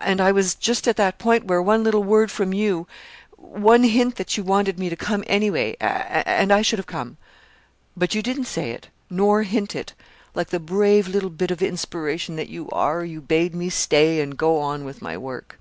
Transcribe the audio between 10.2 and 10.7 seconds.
Like the